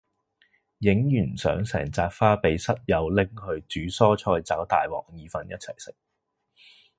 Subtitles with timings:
[0.79, 3.23] 影完相成紮花俾室友拎
[3.67, 5.95] 去煮蔬菜炒大鑊意粉一齊食